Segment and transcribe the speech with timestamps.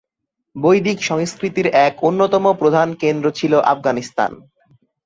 [0.55, 4.31] বৈদিক সংস্কৃতির এক অন্যতম প্রধান কেন্দ্র ছিল আফগানিস্তান।